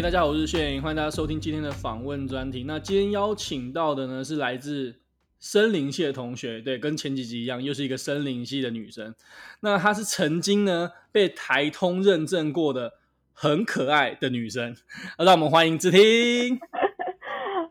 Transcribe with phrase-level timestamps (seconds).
[0.00, 2.62] 大家好，我是炫，欢迎大家收听今天的访问专题。
[2.62, 4.94] 那今天邀请到的呢是来自
[5.40, 9.12] 森林系的同学，对，跟前几集一样，又是一个森林系的女生。
[9.60, 12.92] 那她是曾经呢被台通认证过的
[13.32, 14.76] 很可爱的女生。
[15.18, 16.00] 那让我们欢迎子婷。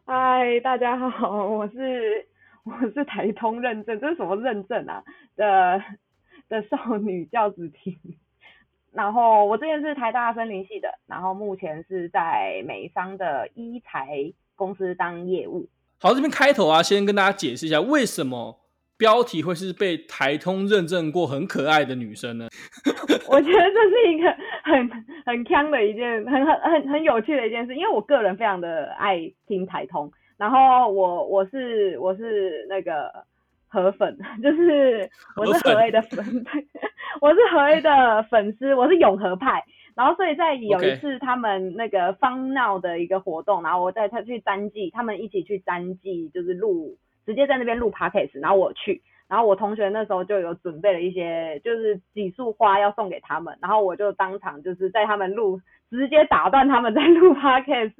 [0.05, 2.27] 嗨，大家好，我是
[2.65, 5.01] 我是台通认证，这是什么认证啊？
[5.37, 5.81] 的
[6.49, 7.97] 的少女叫子婷。
[8.97, 15.69] 然后我之前是台大森林系的，然后目前是在美商的一材公司当业务。
[15.99, 18.59] 好，这边开头啊，先跟大家解释一下，为什么
[18.97, 22.47] 标题会是被台通认证过很可爱的女生呢？
[23.29, 24.89] 我觉得这是一个很
[25.27, 33.13] 很锵的一件，很很很很有趣的一件事，因为我个人非常的爱听台通，然后我我是我是那个。
[33.67, 36.45] 河粉就是我是河 A 的粉，粉
[37.21, 39.63] 我是河 A 的粉丝，我是永和派。
[39.95, 55.59] 然后所以在有一次他们那个方闹的一个活动.然后我带他去詹记，他们一起去詹记，就是录直接在那边录 Podcast，然后我去，然后我同学那时候就有准备了一些就是几束花要送给他们，然后我就当场就是在他们录。
[55.89, 57.93] 直接打断他们在录 podcast，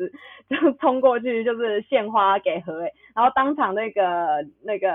[0.49, 4.89] 就冲过去就是献花给何伟，然后当场那个那个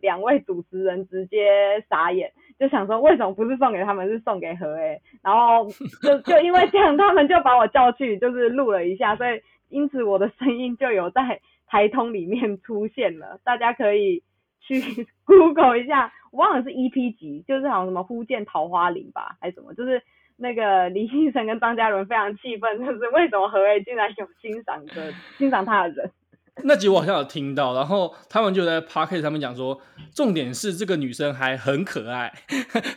[0.00, 5.66] 两位主持人直接傻眼，就想说为什么不是送给他们，是送给何伟，然后
[6.00, 14.22] 就就因为这样，他们就把我叫去就是录了一下，所以因此我的声音就有在台通里面出现了，大家可以
[14.60, 20.02] 去 Google 一下，我忘了是 EP 集，就是好像什么忽见桃花林吧，还是什么，就是。
[20.40, 26.12] 那个 李奕晨跟张嘉伦非常气愤，就是为什么何 A 竟然有欣赏的欣赏他的人？
[26.62, 29.80] 那集我好像有听到，然后他们就在 Podcast 上面讲说，
[30.14, 32.32] 重点是这个女生还很可爱，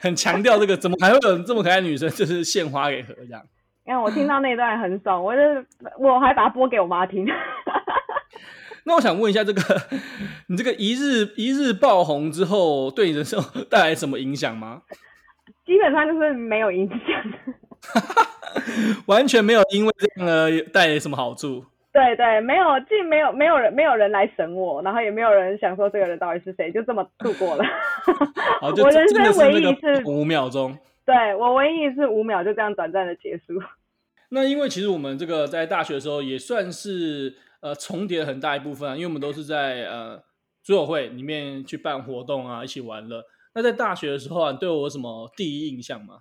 [0.03, 3.41] 很强调这个，怎么还会有这么可爱的女生，就是献花给何这样。
[3.87, 5.41] 因为我听到那段很爽，我就
[5.97, 7.25] 我还把它播给我妈听。
[8.85, 9.61] 那我想问一下，这个
[10.47, 14.81] 你这个一日一日爆红之后，对你的生活带来什么影响吗？
[15.65, 16.99] 基本上就是没有影响，
[19.07, 21.63] 完全没有因为这样而带来什么好处。
[21.93, 27.65] 对对，没有，既没有没有人没有人来审我，然后也没有人想说这个人到底是谁，就这么度过了。
[28.61, 33.61] 我人生唯一是五秒钟，对我唯一是五秒，就这样短暂的结束。
[34.33, 40.23] 那因为其实我们这个在大学的时候也算是呃重叠很大一部分啊，因为我们都是在呃
[40.63, 43.23] 组委会里面去办活动啊，一起玩乐。
[43.53, 46.19] 那在大学的时候啊，你对我有什么第一印象吗？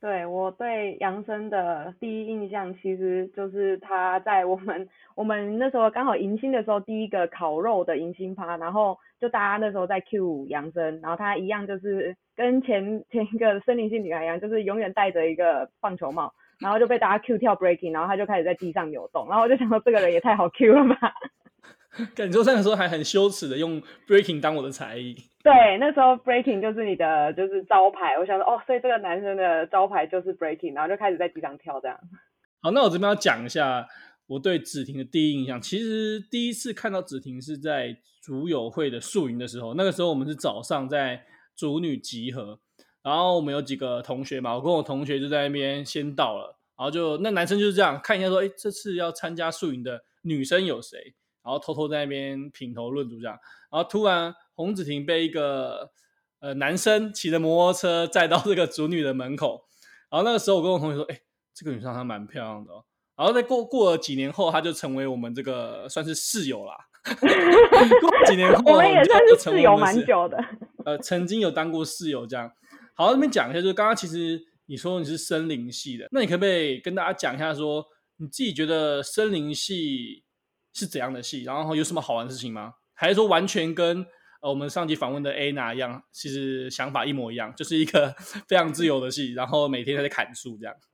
[0.00, 21.12] 对，我对杨森的第一印象，其实就是他在我们我们那时候刚好迎新的时候，第一个烤肉的迎新趴，然后就大家那时候在 Q 杨森，然后他一样就是跟前前一个森林系女孩一样，就是永远戴着一个棒球帽，然后就被大家 Q 跳 breaking，然后他就开始在地上扭动，然后我就想说这个人也太好 Q 了吧。
[22.14, 25.16] 感觉那个时候还很羞耻的用 breaking 当我的才艺。
[25.42, 28.18] 对，那时候 breaking 就是你的就是招牌。
[28.18, 31.98] 我想说，哦，所以这个男生的招牌就是 breaking，然后就开始在地上跳这样。
[32.60, 33.86] 好，那我这边要讲一下
[34.26, 35.58] 我对子婷的第一印象。
[35.58, 41.24] 其实第一次看到子婷是在组友会的宿营的时候，那个时候我们是早上在
[41.54, 42.58] 组女集合，
[43.06, 51.14] 然后我们有几个同学嘛，我跟我同学就在那边先到了，然后就那男生就是这样看一下说，哎，这次要参加宿营的女生有谁？
[51.44, 53.38] 然后偷偷在那边品头论足这样，
[53.70, 55.92] 然后突然洪子婷被一个
[56.40, 59.66] 呃男生骑着摩托车载到这个组女的门口，
[60.10, 61.20] 然后那个时候我跟我同学说，哎，
[61.54, 62.84] 这个女生还蛮漂亮的哦。
[63.14, 66.74] 然后在过过了几年后，她就成为我们这个算是室友啦。
[67.06, 70.44] 过了几年后，我们也算是室友蛮久的。
[70.84, 72.50] 呃，曾经有当过室友这样。
[72.96, 77.84] 好，那边讲一下，就是刚刚其实你说你是森林系的，那你可不可以跟大家讲一下说，
[78.16, 80.24] 你自己觉得森林系
[80.72, 81.44] 是怎样的系？
[81.44, 82.72] 然后有什么好玩的事情吗？
[82.94, 83.98] 还是说完全跟
[84.40, 88.08] 呃我们上集访问的 Anna 一样，其实想法一模一样，就是一个
[88.48, 90.74] 非常自由的系，然后每天在砍树这样。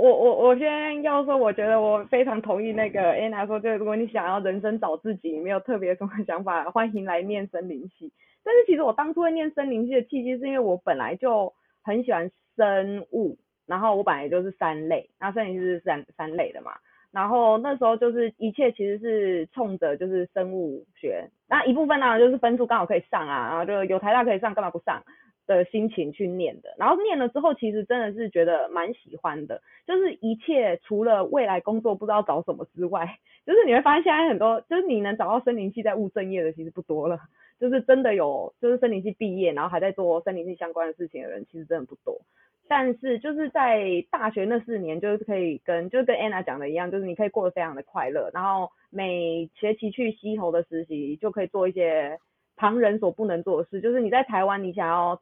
[0.00, 8.12] 我我我先要说，我觉得我非常同意那个 Anna 说，就如果你想要人生找自己，没有特别什么想法，欢迎来念森林系。
[8.48, 11.52] 但是其实我当初会念森林系的契机，是因为我本来就
[11.82, 13.36] 很喜欢生物，
[13.66, 16.72] 然后我本来就是三类，那森林系是三三类的嘛。
[17.10, 25.02] 然后那时候就是一切其实是冲着就是生物学，那一部分呢就是分数刚好可以上啊，然后就有台大可以上，干嘛不上
[25.46, 26.74] 的心情去念的。
[26.78, 37.18] 然后念了之后，其实真的是觉得蛮喜欢的，就是一切除了未来工作不知道找什么之外，就是你会发现现在很多就是你能找到森林系在务正业的其实不多了，
[37.58, 42.20] 就是真的有就是森林系毕业，然后还在做森林系相关的事情的人，其实真的不多。
[42.68, 52.18] 但是就是在大学那四年，就是可以跟就是跟 Anna 讲的一样，就是你可以过得非常的快乐，然后每学期去西头的实习就可以做一些
[52.56, 55.20] 旁人所不能做的事，就是你在台湾你想要。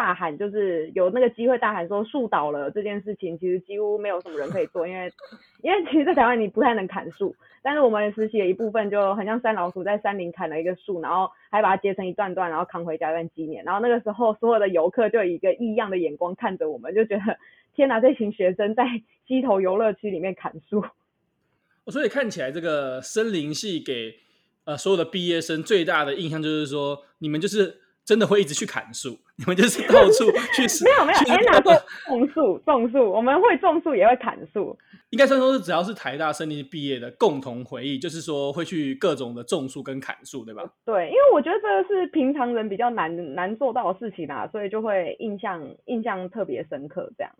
[0.00, 5.12] 大喊就是有那个机会大喊说树倒了这件事情，其实几乎没有什么人可以做，因为
[5.60, 13.62] 因为其实，在台湾你不太能砍树，但是我们实习的一部分就很像山老鼠在山林砍了一个树，然后还把它截成一段段，然后扛回家当纪念。
[13.62, 17.36] 然后那个时候所有的游客就以一个异样的眼光看着我们，就觉得
[17.76, 18.84] 天哪，这群学生在
[19.28, 20.82] 溪头游乐区里面砍树。
[21.88, 24.14] 所以看起来这个森林系给
[24.64, 27.82] 呃所有的毕业生最大的印象就是说，你们就是。
[28.10, 31.70] 真的会一直去砍树，你们就是到处去没有 没有，哎，哪个
[32.08, 34.76] 种树种树，我们会种树也会砍树。
[35.10, 40.68] 应该算说是只要是台大森林毕业的共同回忆，就是说会去各种的种树跟砍树，对吧？
[40.84, 47.08] 对，因为我觉得这个是平常人比较难难做到的事情啊，所以就会印象印象特别深刻。
[47.16, 47.32] 这样。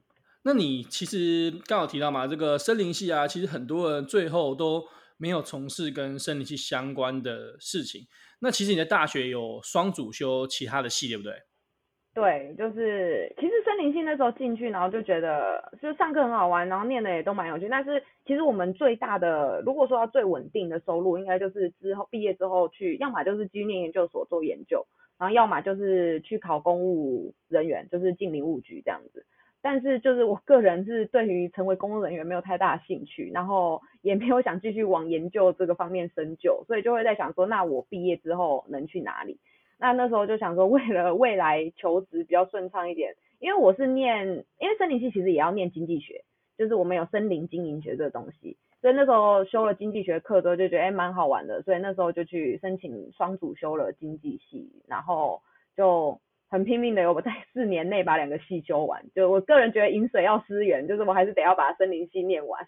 [0.44, 4.84] 那你其实刚好提到嘛，这个森林系啊，其实很多人最后都
[5.16, 8.06] 没有从事跟森林系相关的事情。
[8.40, 11.34] 那其实你的大学有双主修其他的系，对不对？
[12.12, 17.68] 对，就是其实森林系那时候进去，然后就觉得就上课很好玩，然后念的也都蛮有趣。
[17.68, 24.84] 但是其实我们最大的，如果说要最稳定的收入，应该就是之后毕业之后去，要么就是继续念研究所做研究，
[25.18, 29.24] 然后要么就是去考公务人员，就是进林务局这样子。
[29.62, 39.38] 但是就是我个人是对于成为公务人员没有太大兴趣，然后也没有想继续往研究这个方面深究，所以就会在想说，那我毕业之后能去哪里？
[39.78, 44.26] 那那时候就想说，为了未来求职比较顺畅一点，因为我是念，
[44.58, 46.24] 因为森林系其实也要念经济学，
[46.56, 55.42] 就是我们有森林经营学这个东西，所以那时候修了经济学课之后就觉得哎蛮好玩的，所以那时候就去申请双主修了经济系，然后
[55.76, 56.18] 就。
[56.50, 59.00] 很拼命的，我在四年内把两个系修完。
[59.14, 62.66] 就我个人觉得饮水要思源，就是我还是得要把森林系念完。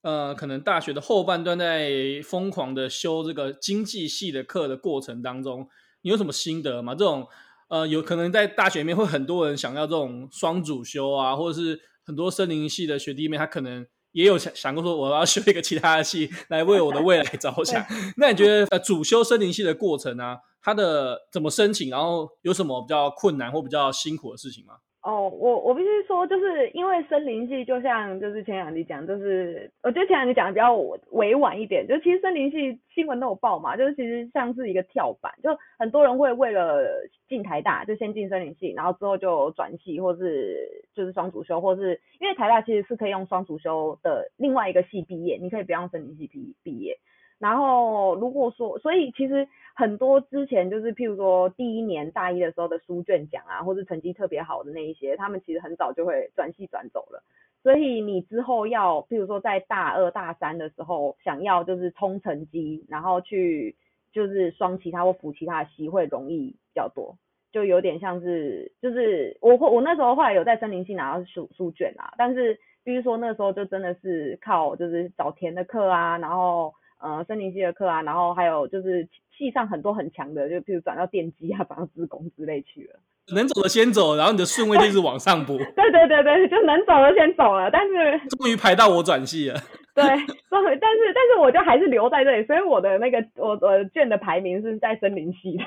[0.00, 1.90] 呃，可能大学的后半段在
[2.24, 5.68] 疯狂的修这个经济系的课的过程当中，
[6.02, 6.94] 你有什么心得吗？
[6.94, 7.26] 这种
[7.68, 13.86] 呃，有可能在大学里面会很多人想要这种双主修啊，或者是很多森林系的学弟妹，他可能
[14.18, 17.86] 也有想想过说我要修一个其他的系来为我的未来着想。
[18.18, 20.36] 那你觉得呃，主修森林系的过程啊？
[20.60, 24.74] 它的怎么申请，然后有什么比较困难或比较辛苦的事情吗？
[25.00, 30.74] 哦，我我必须说，就是因为森林系就像就是前两集讲，就是我觉得前两集讲的比较
[31.12, 36.84] 委婉一点，就其实森林系新闻都有报嘛，就是其实像是一个跳板，就很多人会为了
[37.28, 46.98] 进台大就先进森林系，然后之后就转系或是就是双主修，或是因为台大其实是可以用双主修的另外一个系毕业，你可以不用森林系毕毕业。
[47.38, 49.46] 然后如果说，所以其实
[49.76, 57.22] 很多之前就是譬如说第一年大一的时候的书卷奖啊，或是成绩特别好的那一些，他们其实很早就会转系转走了。
[57.62, 63.76] 所以你之后要譬如说在大二大三的时候想要就是冲成绩，然后去
[64.12, 67.16] 就是双其他或辅其他的系会容易比较多，
[67.52, 76.74] 就有点像是就是我我那时候后来有在森林系拿到书书卷啊，但是比如说那时候就真的是靠就是找填的课啊，然后。
[76.98, 83.00] 呃，森林系的课啊，然后还有就是系上很多很强的，就譬如转到电机啊，转到资工之类去了。
[83.34, 85.56] 能走的先走，然后你的顺位就是往上补。
[85.58, 87.70] 对对对对，就能走的先走了。
[87.70, 89.60] 但是 终于排到我转系了。
[89.94, 90.04] 对，
[90.48, 95.64] 终于，但是但是我就还是留在这里，所以我的那个我我卷的排名是在森林系的。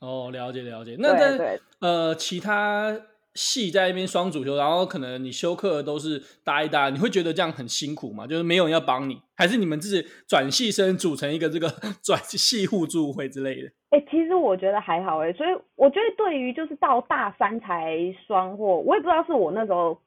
[0.00, 0.96] 哦，了解了解。
[0.98, 2.96] 那在呃其他。
[3.36, 8.26] 系在那边双主修，然后可能你修课都是搭一搭，你会觉得这样很辛苦吗？
[8.26, 11.68] 就是没有人要帮你，还是你们自己转系生组成一个这个
[12.02, 13.70] 转系互助会之类的？
[13.90, 20.00] 哎、其实我觉得还好哎，所以我觉得对于就是到大三才双或，我也不知道是我那时候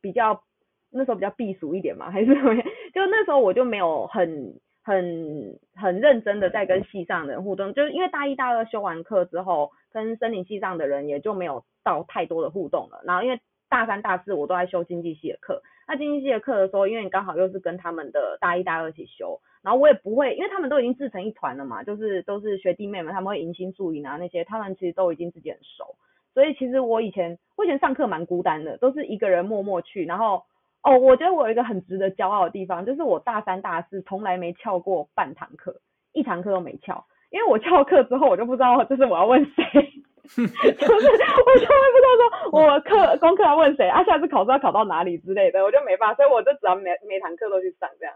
[0.00, 0.42] 比较
[0.90, 2.64] 那时候比较避俗一点嘛，还是怎么样？
[2.94, 4.58] 就那时候我就没有很。
[4.86, 13.02] 很很认真的在跟系上的人互动，就是因为大一大二修完课之后，跟森林系上的人也就没有到太多的互动了。
[13.04, 25.96] 然后因为大三大四我都在修经济系的课，那经济系的课的时候，因为你刚好又是跟他们的大一大二一起修，然后我也不会，因为他们都已经自成一团了嘛，就是都是学弟妹们，他们会迎新宿营啊那些，他们其实都已经自己很熟，
[26.32, 30.44] 所以其实我以前我以前上课蛮孤单的，都是一个人默默去，然后。
[30.86, 35.80] 哦，我觉得我有一个很值得骄傲的地方，就是我大三、大四从来没翘过半堂课，
[36.12, 37.04] 一堂课都没翘。
[37.30, 39.64] 因为我翘课之后，我就不知道就是我要问谁，
[40.30, 48.14] 就是我从来不知道说我课功课要问谁啊，下次考试要考到哪里之类的，我就没办法，所以我就只要每每堂课都去上这样。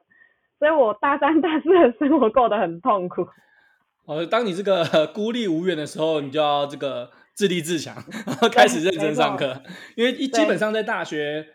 [0.61, 3.27] 所以我大三、大四的生活过得很痛苦。
[4.07, 7.97] 哦，当你这个孤立无援的时候，你就要这个自立自强，
[8.27, 9.61] 然后开始认真上课。
[9.97, 11.47] 因为一基本上在大学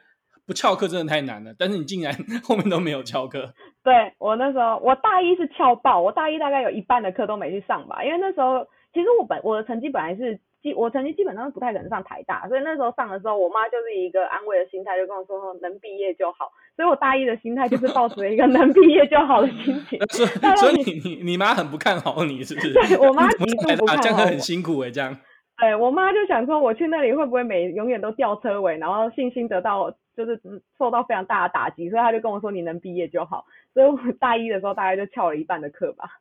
[0.45, 3.53] 不翘课真的太难了，但是你竟然 后面都没有翘课。
[3.83, 10.73] 对，我那时候，我大一是翘爆，我大一大概有一半的课都没去上吧，因为那时候其实我本我的成绩本来是基。
[10.73, 16.49] 我成绩基本上不太可能上台大，所以那时候上的时候，我妈就是一个安慰的心态，就跟我说能毕业就好。
[16.75, 19.99] 所以我大一的心态就是抱持一个 能毕业就好的心情。
[20.09, 22.73] 所以，所以你你你妈很不看好你，是不是？
[22.73, 24.01] 对，我妈极度不看好我。
[24.01, 25.15] 这样很辛苦哎、欸，这样。
[25.57, 30.39] 对，我妈就想说，我去那里会不会每永远都吊车尾，然后信心得到就是
[30.77, 33.45] 受到非常大的打击，所以他就跟我说你能毕业就好。
[33.73, 36.19] 所以我大一的时候大概就翘了一半的课吧。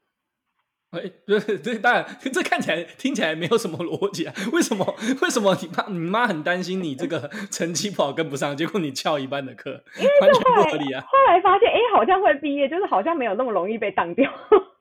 [0.91, 4.35] 哎，对对，当然，这看起来听起来没有什么逻辑啊。
[4.53, 4.95] 为什么？
[5.23, 9.83] 为什么你妈你妈很担心你这个成绩不好跟不上，结果你翘一半的课，
[10.21, 11.01] 完全不合理啊。
[11.03, 14.31] 后来发现，哎，好像会毕业，就是好像没有那么容易被当掉。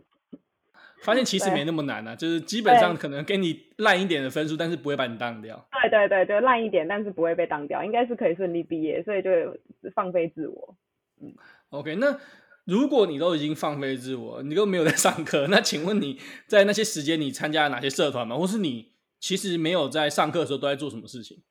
[1.04, 5.64] 发现其实没那么难啊，就是基本上可能给你烂一点的分数，但是不会把你当掉。
[5.82, 9.30] 对对对，就烂一点，但是不会被当掉，应该是可以顺利毕业，所以就
[9.94, 10.76] 放飞自我。
[11.22, 11.34] 嗯
[11.70, 12.18] ，OK，那。
[12.66, 16.18] 如果你都已经放飞自我，你都没有在上课， 那请问你
[16.48, 18.38] 在那些时间你参加了哪些社团吗？
[18.38, 21.44] 或是你其实没有在上课的时候都在做什么事情？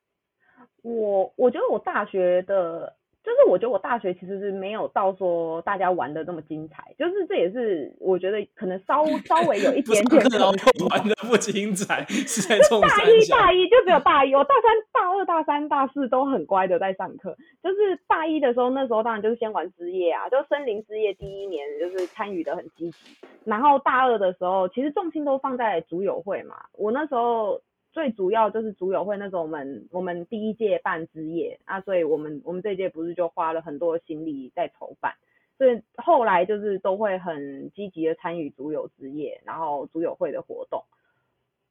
[0.80, 2.96] 我我觉得我大学的。
[3.24, 10.48] 就是我觉得我大学其实是没有到说大家玩的那么精彩，就是这也是我觉得可能稍 稍微有一点点可能
[10.90, 17.36] 玩的不精彩，是在中大一大一就只有大一，我大三、大二、大三、大四都很乖的在上课。
[17.62, 22.96] 就是大一的时候，那时候当然就是先玩之夜啊，就森林之夜第一年就是参与的很积极。
[23.44, 27.60] 然后大二的时候，其实重心都放在组友会嘛，我那时候。
[27.92, 35.12] 最主要就是组友会那时候，我们我们第一届办之夜啊，所以我们我们这届不是就花了很多心力在筹办，
[35.58, 40.82] 所以后来就是都会很积极的参与组友之夜，然后组友会的活动。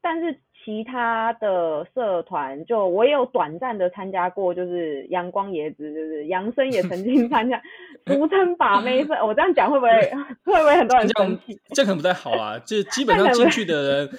[0.04, 7.62] 但是其他的社团，就我也有短暂的参加过，就是阳光椰子，就是杨生也曾经参加，
[8.08, 9.14] 俗称把妹社。
[9.24, 9.92] 我这样讲会不会
[10.44, 11.60] 会不会很多人生气？
[11.70, 14.10] 这样可能不太好啊，就基本 上进去的人。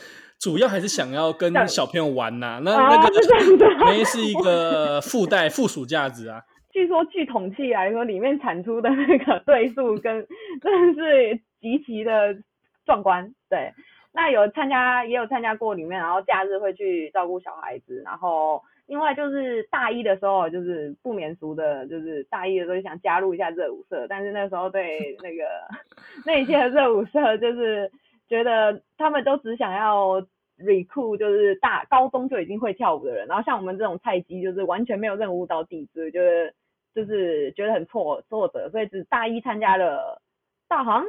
[0.43, 6.43] 主要还是想要跟小朋友玩呐、啊，那那个没是一个附带附属价值啊。
[6.73, 10.27] 据说据统计来说，里面产出的那个对数跟
[10.61, 12.37] 真的是极其的
[12.85, 13.33] 壮观。
[13.49, 13.73] 对，
[14.13, 25.45] 那有参加也有参加过里面，然后假日会去照顾小孩子，然后另外就是大一的时候，就是不免俗的，就是大一的时候就想加入一下热舞社，但是那时候对那个
[26.27, 27.89] 那一届的热舞社就是。
[28.29, 30.27] 觉得他们都只想要
[30.62, 36.54] recruit，就是大高中就已经会跳舞的人，然后像我们这种菜鸡，就是完全没有任何舞蹈底子，就是
[36.95, 40.21] 就是觉得很挫挫折，所以只大一参加了，
[40.69, 41.04] 到好像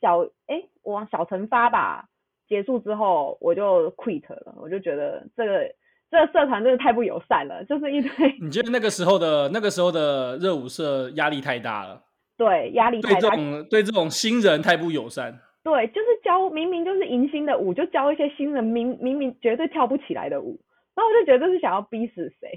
[0.00, 2.08] 小哎、欸，我往小成发吧，
[2.48, 5.74] 结束之后我就 quit 了，我就觉得这个
[6.10, 8.10] 这个社团真的太不友善了，就是一堆。
[8.40, 12.02] 你觉得那个时候的那个时候的热舞社压力太大了？
[12.36, 13.20] 对，压力太大。
[13.20, 15.40] 对这种对这种新人太不友善。
[15.64, 20.60] 对，就是教明明就是迎新的舞，就教一些新人明明明绝对跳不起来的舞，
[20.94, 22.52] 然后我就觉得这是想要逼死谁。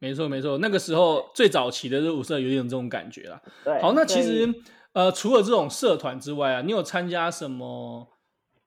[0.00, 3.40] 没错没错，那个时候最早期的热舞社有点这种感觉啦。
[3.64, 4.52] 对，好，那其实
[4.94, 8.08] 呃，除了这种社团之外啊，你有参加什么？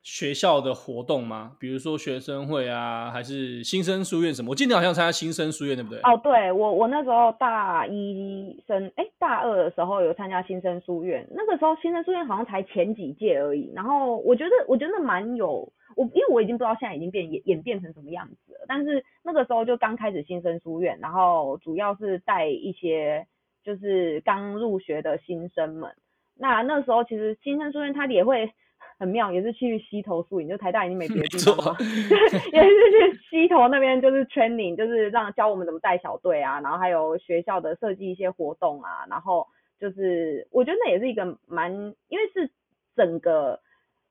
[0.05, 1.53] 学校的活动吗？
[1.59, 4.51] 比如说学生会啊，还是新生书院什么？
[4.51, 5.99] 我记得好像参加新生书院，对不对？
[6.01, 11.27] 哦，对，我我那时候大一升，哎，大二的时候有参加新生书院。
[11.31, 13.71] 那个时候新生书院好像才前几届而已。
[13.73, 18.65] 然后我觉得我觉得蛮有，我因为我已经不知道现在已经变演演变成什么样子了。
[18.67, 23.25] 但是那个时候就刚开始新生书院，然后主要是带一些
[23.63, 25.89] 就是刚入学的新生们。
[26.37, 28.51] 那那时候其实新生书院他也会。
[28.97, 31.77] 很妙，也是去溪头宿营，就台大已经没别的地方了，
[32.53, 32.69] 也是
[33.13, 39.47] 去溪头那边就是 training，就是让教我们怎么带小队啊，然后还有学校的设计一些活动啊，然后
[39.79, 41.73] 就是我觉得那也是一个蛮，
[42.07, 42.49] 因为是
[42.95, 43.59] 整个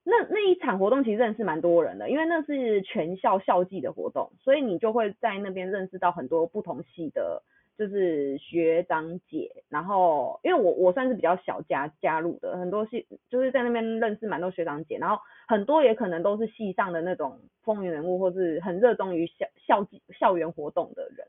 [0.04, 7.42] 那那一场活动其实认识蛮多人的，因为那是全校校际的活动，所以你就会在那边认识到很多不同系的。
[7.76, 19.87] 就是学长姐，然后因为我我算是比较小加加入的，很多系就是在那边认识蛮多学长姐，然后很多也可能都是系上的那种风云人物，或是很热衷于校校
[20.19, 21.26] 校园活动的人，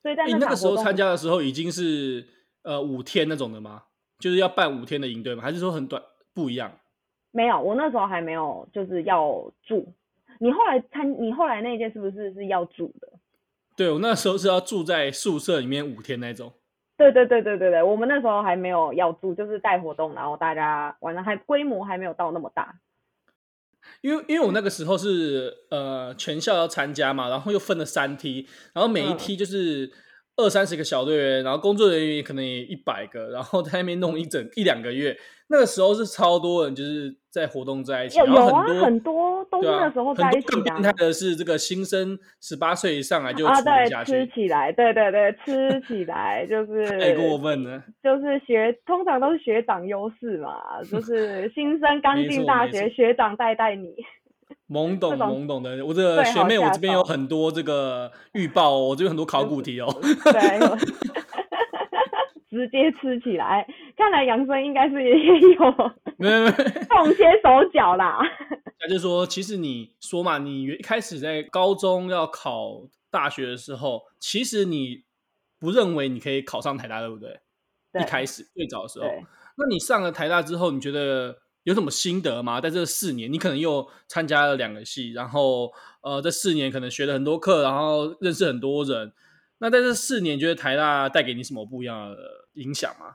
[0.00, 2.24] 所以在那，那个时候参加的时候已经是
[2.62, 3.84] 呃五天那种的吗？
[4.18, 5.42] 就是要办五天的营队吗？
[5.42, 6.72] 还是说很短不一样？
[7.32, 9.92] 没有，我那时候还没有就是要住。
[10.38, 13.08] 你后来参你后来那一届是不是是要住的？
[13.76, 16.52] 对，我那时候是要住在宿舍里面五天那种。
[16.96, 22.74] 对对对对对对，我们那时候还没有要住，就是带活动，然后大家玩的还规模还没有到那么大。
[24.02, 29.90] 因为因为我那个时候是呃全校要参加嘛，然后又分了三梯，然后每一梯就是
[30.36, 35.16] 二三十个小队员，然后工作人员可能也一百个，然后在那边弄一整一两个月。
[35.48, 40.46] 那个时候是超多人，就是在活动在一起，有啊，很多都是那时候在一起。
[40.46, 47.82] 更变态的是，这个新生十八岁以上来就啊，对，吃起来，对对对，吃起来就 是太过分了。
[48.02, 53.94] 就是学，通常都是学长优势嘛，就是新生刚进大学，学长带带你。
[54.72, 59.86] 懵懂懵懂的，我这个学妹，我这边有很多这个预报、哦，我这边很多考古题哦。
[60.00, 61.02] 对。
[62.50, 65.10] 直接吃起来，看来杨生应该是也
[65.54, 65.74] 有
[66.18, 66.50] 没有
[66.84, 68.18] 动些手脚啦。
[68.78, 75.04] 那就说，其实你说嘛，你一开始在高中要考大学的时候，其实你
[75.58, 77.40] 不认为你可以考上台大，对不对？
[77.90, 79.06] 对，一开始最早的时候，
[79.56, 82.60] 那你上了台大之后，你觉得有什么心得吗？
[82.60, 89.12] 在这四年，你可能又参加了两个系，然后呃，这四年可能学了很多课，然后认识很多人。
[89.58, 92.18] 那在这四年，觉得台大带给你什么不一样的
[92.54, 93.14] 影响吗？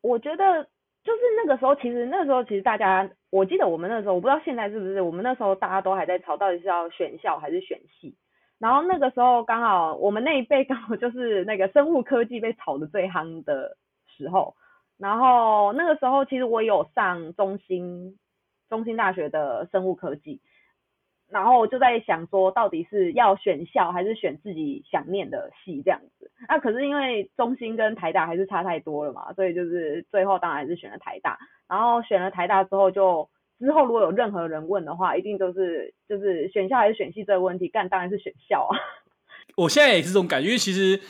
[0.00, 0.62] 我觉得
[1.02, 8.16] 就是那个时候，其实那个时候其实大家，我记得我们那时候，我不知道现在是不是，我们那时候大家都还在吵到底是要选校还是选系。
[8.60, 13.76] 然后那个时候刚好我们那一辈刚好就是那个生物科技被炒得最夯的
[14.16, 14.54] 时候。
[15.02, 18.16] 然后那个时候其实我有上中兴
[18.70, 20.40] 中兴大学的生物科技。
[21.28, 26.30] 然后就在想说，到底是要选校还是选自己想念的系这样子？
[26.46, 31.38] 那可是因为中兴跟台大还是差太多了嘛，所以就是最后当然还是选了台大。
[31.66, 38.76] 然后选了台大之后就，就之后如果有任何人问的话，一定都是就是选校还是选系这个问题，干当然是选校啊。
[39.56, 41.00] 我现在也是这种感觉，因为其实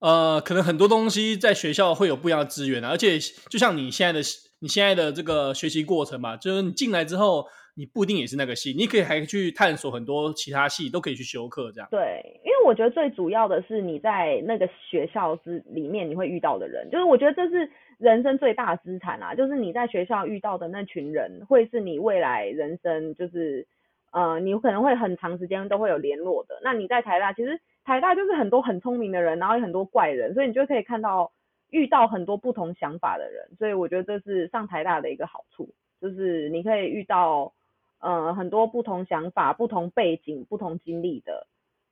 [0.00, 3.18] 呃，可能很多东西在学校会有不一样的资源啊，而且
[3.50, 4.20] 就像你现在的
[4.60, 7.46] 你现在的这个学习过程嘛，就是你进来之后。
[7.78, 11.86] 你不一定也是那个系，你可以还去探索很多其他系，都可以去修课这样。
[11.90, 23.68] 对，因为我觉得最主要的是你在那个学校之里面你会遇到的人，就是我觉得这是人生最大的资产啊，就是你在学校遇到的那群人，会是你未来人生就是
[24.10, 26.58] 呃，你可能会很长时间都会有联络的。
[26.64, 31.32] 那你在台大，其实台大就是很多很聪明的人，然后有很多怪人，所以你就可以看到
[31.70, 35.70] 遇到很多不同想法的人，所以我觉得这是上台大的一个好处，
[36.00, 37.54] 就是你可以遇到。
[37.98, 41.46] 呃，很多不同想法、不同背景、不同经历的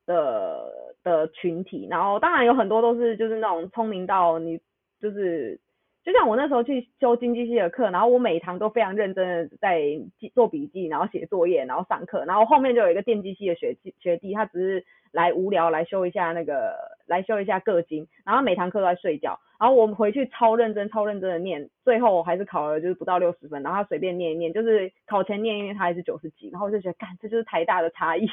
[0.05, 4.61] 的的群体，然后当然有很多都是就是那种聪明到你
[5.01, 5.59] 就是，
[6.05, 9.81] 就像我那时候去修经济系的课，然后我每一堂都非常认真的在
[10.19, 16.75] 记做笔记，然后写作业，然后上课，然后后面就有一个电机系的学弟学弟，他只是来无聊来修一下那个
[17.07, 19.39] 来修一下个经，然后每堂课都在睡觉。
[19.61, 23.63] 然后我们回去超认真、超认真的念，最后我还是考了就是不到六十分。
[23.63, 26.51] 然后他随便念一念，就是考前念一念，他还是九十几。
[26.51, 28.29] 然后我就觉得，干，这就是台大的差异，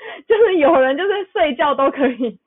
[0.28, 2.38] 就是有人就是睡觉都可以。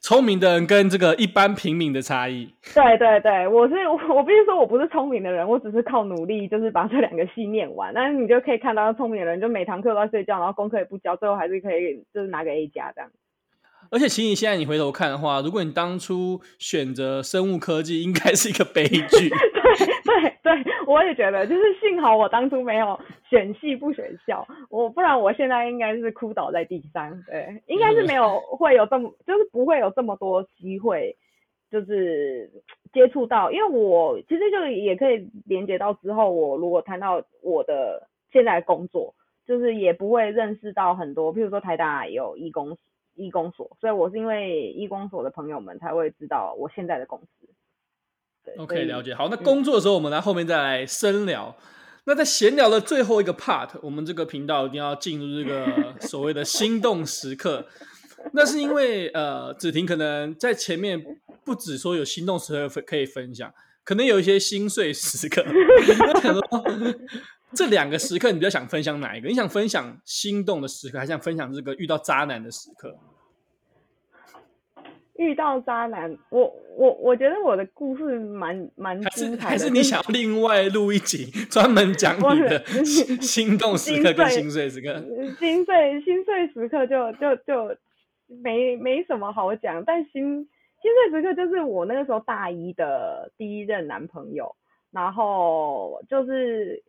[0.00, 2.48] 聪明的人跟这个一般平民的差异。
[2.74, 3.74] 对对对，我是
[4.08, 7.92] 我必须说我不是聪明的人，我只是靠努力，就是把这两个戏念完。
[7.92, 13.10] 但是你就可以看到，聪明的人就每堂课都在睡觉，然后功课也不交，最后还是可以就是拿个 A 加这样。
[13.90, 19.28] 而且，其实现在你回头看的话，如果你当初选择生物科技，应该是一个悲剧。
[20.04, 22.98] 对对对，我也觉得，就是幸好我当初没有
[23.28, 27.10] 选系不选校，我不然我现在应该是哭倒在地上。
[27.26, 31.16] 对，应该是没有会有这么，就是不会有这么多机会，
[31.70, 32.50] 就是
[32.92, 39.14] 接触到，因为我其实就也可以连接到之后，我如果谈到我的现在工作，
[39.46, 42.76] 就是也不会认识到很多，譬如说台大也有医工。
[43.18, 47.48] 医工所，所以我是因为医工所的朋友们才会知道我现在的公司。
[48.44, 49.14] 对，OK，了解。
[49.14, 51.54] 好，那工作的时候，我们来后面再来深聊。
[51.58, 51.64] 嗯、
[52.04, 57.66] 那在闲聊的最后一个 part，我们这个频道一定要进入这个 所谓的心动时刻。
[58.32, 61.04] 那是因为呃，子婷可能在前面
[61.44, 63.52] 不止说有心动时刻可以分享，
[63.84, 65.44] 可能有一些心碎时刻。
[67.56, 69.28] 这两个时刻，你比较想分享哪一个？
[69.28, 72.94] 你想分享心动的时刻，还是想分享这个遇到渣男的时刻？
[75.14, 79.50] 遇到渣男，我我我觉得我的故事蛮蛮精彩的。
[79.50, 82.64] 还是你想要另外录一集，专门讲你的
[83.20, 84.94] 心动时刻跟心碎时刻？
[85.38, 87.76] 心碎心碎时刻就就就
[88.26, 90.48] 没没什么好讲，但心
[90.82, 94.54] 心碎时刻就是我那个时候大一的第一任男朋友，
[94.92, 96.84] 然后就是。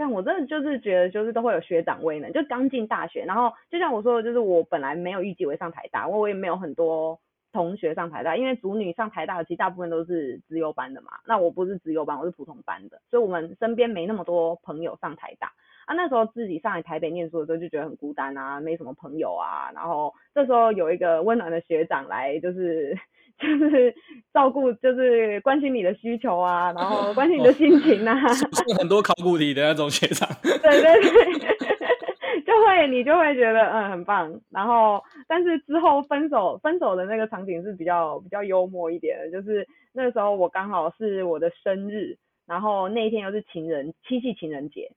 [0.00, 7.20] 但我真的就是觉得，就是都会有学长威能，就刚进大学，然后就像我说的，就是我本来没有预计会上台大，我我也没有很多
[7.52, 15.52] 同学上台大，因为主女上台大其实大部分都是资优班的嘛，那我不是资优班，我是普通班的，所以我们身边没那么多朋友上台大。
[15.90, 19.72] 啊，那时候自己上来台北念书的时候就觉得很孤单啊，没什么朋友啊。
[19.74, 22.96] 然后这时候有一个温暖的学长来，就是
[23.36, 23.92] 就是
[24.32, 28.16] 照顾，就是关心你的需求啊，然后关心你的心情啊。
[28.32, 28.46] 是
[28.78, 30.28] 很多考古题的那种学长。
[30.42, 31.56] 对 对对。
[32.46, 44.90] 就会你就会觉得嗯很棒，然后但是之后分手分手的那个场景是比较比较幽默一点的，就是那个时候我刚好是我的生日，然后那一天又是情人七夕情人节，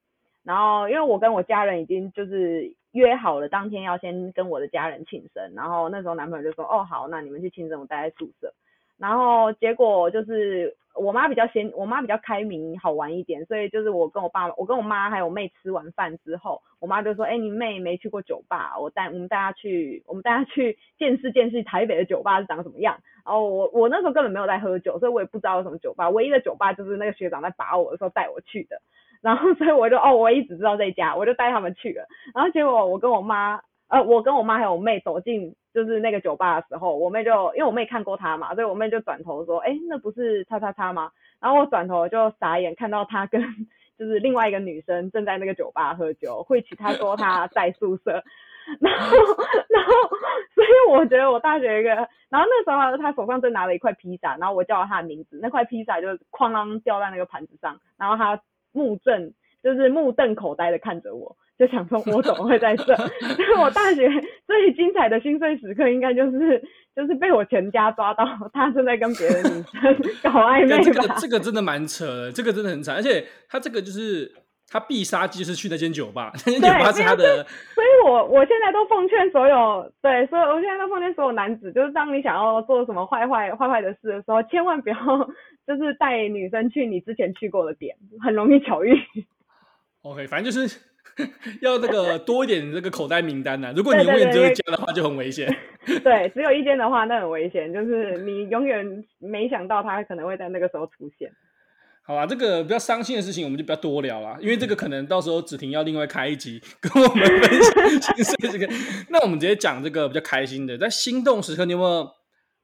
[0.44, 8.54] 然后因为我跟我家人已经就是约好了当天要先跟我的家人庆生，然后那时候男朋友就说哦好，那你们去庆生，我待在宿舍，
[8.98, 10.76] 然后结果就是。
[10.96, 28.80] 我妈比较先，我妈比较开明，好玩一点，所以就是我跟我爸，我跟我妈还有我妹吃完饭之后，我妈就说：“哎、你妹没去过酒吧，我带我们带她去，我们带她去见识见识台北的酒吧是长什么样。”然后我我那时候根本没有在喝酒，所以我也不知道有什么酒吧，唯一的酒吧就是那个学长在把我的时候带我去的。
[29.24, 32.06] 然后 所以我就哦，我一直知道这家，我就带他们去了。
[32.36, 33.60] 然后结果我跟我妈。
[33.90, 41.12] 呃，我跟我妈还有我妹走进就是那个酒吧的时候，我妹就因为我妹看过他嘛，所以我妹就转头说，哎、那不是叉叉叉吗？
[41.40, 43.40] 然后我转头就傻眼，看到他跟
[44.00, 48.24] 就是另外一个女生正在那个酒吧喝酒，会其他说他在宿舍，
[48.80, 49.16] 然后
[49.70, 49.92] 然后
[50.56, 51.90] 所以我觉得我大学一个，
[52.30, 58.42] 然后那时候他手上正拿了一块披萨，然后我叫了他的名字，那块披萨就哐啷掉在那个盘子上，然后他
[58.74, 59.32] 目瞪
[59.64, 61.38] 就是目瞪口呆的看着我。
[61.56, 62.84] 就想说， 我怎么会在这？
[62.86, 64.10] 就 是我大学
[64.48, 66.60] 最精彩的心碎时刻，应该就是
[66.96, 70.82] 就是被我全家抓到，他正在跟别的女生搞暧昧吧。
[70.82, 74.32] 这个这个真的蛮扯的，这个真的很惨，而且他这个就是
[74.70, 77.44] 他必杀技是去那间酒吧， 那间酒吧是他的。
[77.74, 84.96] 所以我我现在都奉劝所有，对，所以我现在都奉劝所有男子，就是当你想要做什么坏坏坏坏的事的时候，千万不要
[85.68, 88.94] 就是带女生去你之前去过的点，很容易巧遇。
[90.04, 90.80] OK，反正就是。
[91.62, 93.74] 要那个多一点这个口袋名单呢、啊？
[93.78, 95.48] 如果你永远只有一间的话，就很危险。
[96.04, 98.84] 对，只有一间的话，那很危险，就是你永远
[99.20, 101.32] 没想到他可能会在那个时候出现。
[102.06, 107.62] 好吧，这个比较伤心的事情，我们就不要多聊了，因为这个可能到时候子婷要另外开一集跟我们分
[108.02, 108.68] 享心碎这个。
[109.10, 112.12] 那我们直接讲这个比较开心的，在心动时刻，你有没有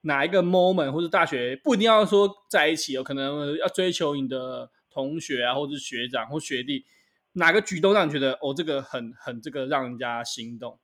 [0.02, 6.84] 哪一个 moment 或者大学不一定要说在一起，有可能要追求你的同学啊，或者是学长或学弟？
[7.32, 10.78] 哪个举动让你觉得哦，这个很很这个让人家心动？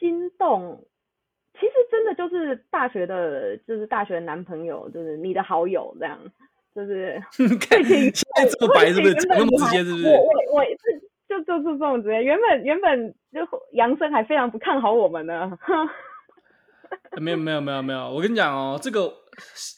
[0.00, 0.87] 心动，
[1.60, 6.18] 其实真的就是大学的，就是大学的男朋友，就是你的好友这样，
[6.74, 7.20] 就是
[7.60, 9.14] 看现在这么白是不是？
[9.14, 10.06] 这么直接是不是？
[10.06, 13.40] 我我我是就就是这种直接，原本原本就
[13.72, 15.58] 杨生还非常不看好我们呢。
[17.20, 19.12] 没有没有没有没有，我跟你讲哦，这个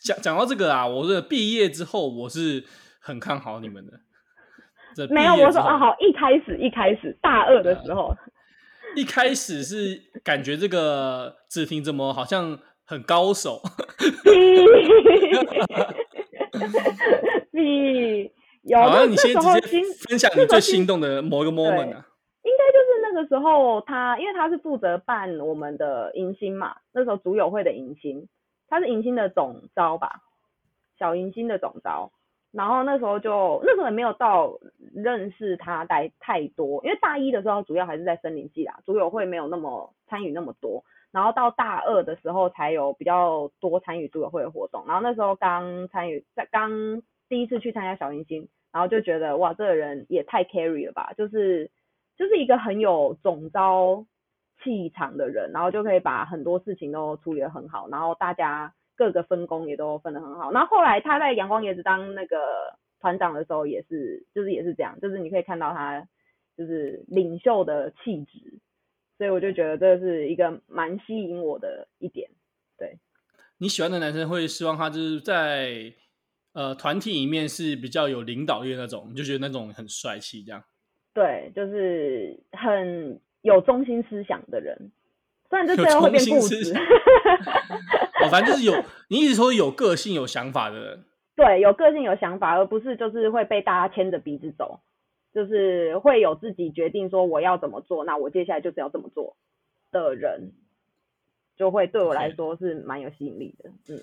[0.04, 2.62] 讲讲到这个啊，我是毕业之后我是
[3.00, 3.92] 很看好你们的。
[5.08, 8.14] 没有，我说啊，好，一开始一开始大二的时候，
[8.94, 13.60] 一开始是感觉这个子婷怎么好像很高手，
[17.52, 18.30] 你
[18.62, 19.60] 有，好，那你先直接
[20.08, 22.06] 分享你最心动的 某一个 moment 啊，
[22.42, 28.28] 应该就是那个时候他，因为他是负责办我们的迎新嘛，那时候组友会的迎新，
[28.68, 30.20] 他是迎新的总招吧，
[30.98, 32.12] 小迎新的总召。
[32.52, 34.52] 然后那时候就那时候也没有到
[34.92, 40.82] 认识他待太多，因为大一的时候主要还是在森林系啦，组友会没有那么参与那么多。
[41.12, 44.84] 然后到大二的时候才有比较多参与组友会的活动。
[44.86, 51.70] 然后那时候刚参与在刚第一次去参加小迎新，然后就觉得哇，这个人也太 carry 了吧，就是
[52.16, 54.04] 就是一个很有总招
[54.62, 58.74] 气场的人，然后就可以把很多事情都处理得很好，然后大家。
[59.00, 62.36] 各个分工也都分得很好，然后后来他在阳光椰子当那个
[63.00, 66.06] 团长的时候，也是就是也是这样，就是你可以看到他
[66.54, 68.58] 就是领袖的气质，
[69.16, 72.28] 所以我就觉得这是一个蛮吸引我的一点。
[72.76, 72.98] 对，
[73.56, 75.94] 你喜欢的男生会希望他就是在
[76.52, 80.62] 呃团体里面是比较有领导力的那种，你就觉得那种很帅气这样。
[81.14, 84.92] 对，就是很有中心思想的人。
[85.50, 86.72] 虽然这最后会变固执，
[88.22, 88.72] 哦，反正就是有，
[89.08, 94.78] 你一直说有个性、有想法的人， 对，有个性、有想法，而不是就是会被大家牵着鼻子走，
[95.34, 99.36] 就是会有自己决定说我要怎么做，那我接下来就是要怎么做
[99.90, 100.52] 的人，
[101.56, 103.70] 就会对我来说是蛮有吸引力的。
[103.88, 104.00] 嗯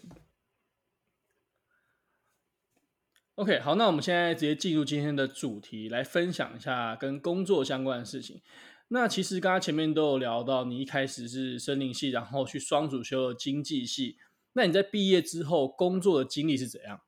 [3.36, 8.42] ，OK，好，那我们现在直接进入今天的主题，来分享一下跟工作相关的事情。
[8.90, 14.18] 那其实刚刚前面都有聊到，你一开始是森林系，然后去双主修了经济系。
[14.54, 17.02] 那你在毕业之后工作的经历是怎样？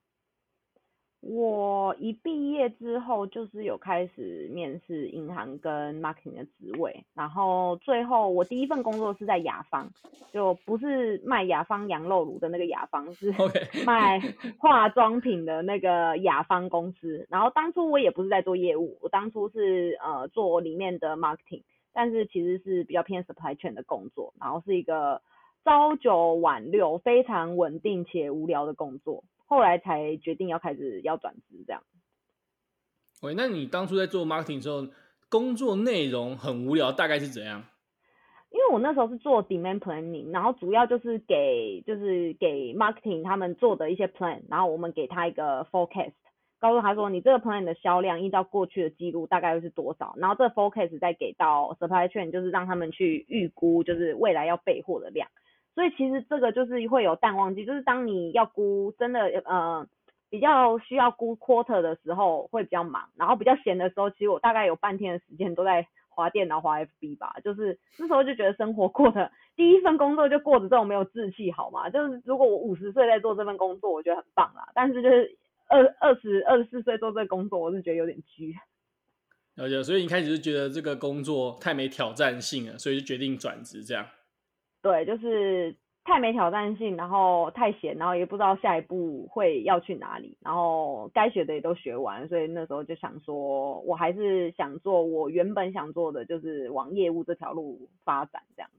[1.22, 9.92] 我一毕业之后，就是有开始面试银行跟 marketing 的职位，然后最后我第一份工作是在雅芳，
[10.32, 13.34] 就不是卖雅芳羊肉炉的那个雅芳，是
[13.86, 14.18] 卖
[14.58, 17.28] 化妆品的那个雅芳公司。
[17.30, 25.22] 然后当初我也不是在做业务，我当初是呃做里面的 marketing，但是其实是比较偏 supply chain 的工作，然后是一个
[25.66, 29.26] 朝九晚六、非常稳定且无聊的工作。
[29.50, 31.84] 后来才决定要开始要转职这样。
[33.22, 34.88] 喂，那你当初在做 marketing 的时候，
[35.30, 37.66] 工作内容很无聊，大概是怎样？
[38.52, 46.14] 因为我那时候是做 demand planning，然后主要就是给就是给 marketing 他们做的一些 plan，然后我们给他一个 forecast，
[46.60, 55.30] 告诉他说你这个 plan 的销量依照过去的记录大概会是多少，然后这个 forecast 再给到 supply chain，就是让他们去预估就是未来要备货的量。
[55.80, 59.88] 所以其实这个就是会有淡旺季，就是当你要估真的呃
[60.30, 71.90] 比较需要估 quarter 的时候会比较忙，然后比较闲的时候，其实我大概有半天的时间都在滑电脑滑 FB 吧，就是那时候就觉得生活过得第一份工作就过得这种没有志气好吗？
[71.90, 75.38] 就是如果我五十岁在做这份工作，我觉得很棒啦，但是就是
[75.70, 78.54] 二二十二十四岁做这个工作，我是觉得有点虚。
[79.56, 84.06] 了解，所以一开始就觉得这个工作太没挑战性了，所以就决定转职这样。
[84.82, 98.70] 对，就是太没挑战性，然后太闲，然后也不知道下一步会要去哪里，然后该学的也都学完，所以那时候就想说，我还是想做我原本想做的，就是往业务这条路发展这样。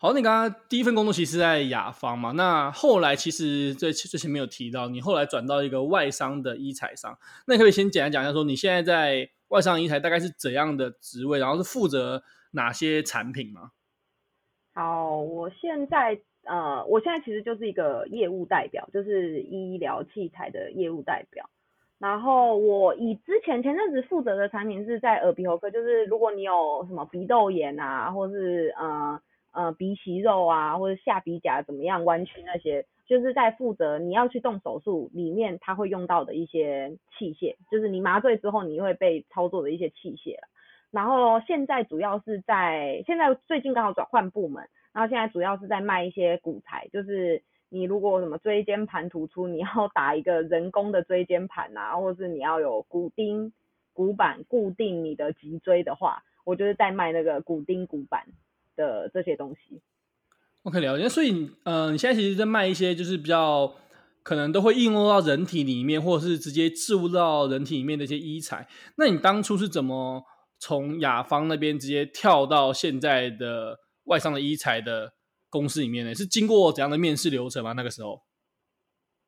[0.00, 12.22] 好，你刚刚第一份工作其实是在雅芳嘛，那后来其实最最前面有提到，你后来转到一个外商的医材商，那你可以先简单讲一下，说你现在在外商医材大概是怎样的职位，然后是负责
[12.52, 13.72] 哪些产品吗？
[14.78, 21.50] 好，我现在呃，我现在其实就是一个业务代表，就是医疗器材的业务代表。
[21.98, 40.46] 然后我以之前前阵子负责的产品是在耳鼻喉科，就是如果你有什么鼻窦炎啊，或是呃呃鼻息肉啊，或者下鼻甲怎么样弯曲那些，就是在负责你要去动手术里面它会用到的一些器械，就是你麻醉之后你会被操作的一些器械了。
[40.90, 53.52] 然后现在主要是在现在最近刚好转换部门，然后现在主要是在卖一些骨材，就是你如果什么椎间盘突出，你要打一个人工的椎间盘啊，或者是你要有骨钉、
[53.92, 58.26] 骨板固定你的脊椎的话，我就是在卖那个骨钉、骨板
[58.74, 59.82] 的这些东西。
[60.62, 61.06] OK，了解。
[61.06, 63.74] 所以，呃，你现在其实在卖一些就是比较
[64.22, 68.66] 可能都会应用到人体里面，或者是直接置入到人体里面的一些医材。
[68.96, 70.24] 那你当初是怎么？
[70.58, 75.12] 从雅芳那边直接跳到现在的外商的医材的
[75.48, 77.72] 公司里面呢，是经过怎样的面试流程吗？
[77.72, 78.20] 那个时候，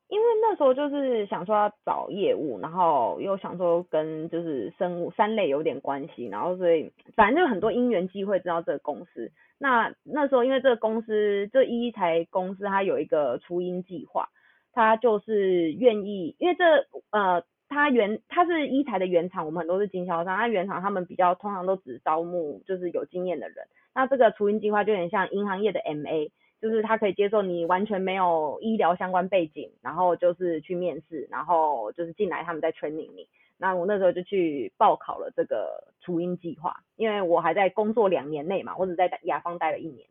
[0.08, 9.30] 因为那时候就是想说要找业务，然后又想说跟就是生物三类有点关系，然后所以反正就很多因缘机会知道这个公司。
[9.58, 14.28] 那那时候因为这个公司这医材公司它有一个初音计划，
[14.72, 16.64] 它就是愿意，因为这
[17.10, 17.44] 呃。
[17.70, 20.36] 它原它是医材的原厂，我们很多是经销商。
[20.36, 23.66] 它原厂他们比较通常都只招募就是有经验的人。
[23.94, 26.30] 那这个雏鹰计划就有点像银行业的 MA，
[26.60, 33.28] 就是他可以接受你完全没有医疗相关背景，然后就是去面试，然后就是进来他们在 training 你。
[33.56, 40.08] 那我那时候就去报考了这个雏鹰计划，因为我还在工作两年内嘛，我只在雅芳待了一年。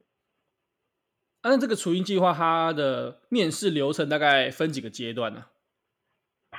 [1.43, 5.45] 那这个雏鹰计划它的面试流程大概分几个阶段呢？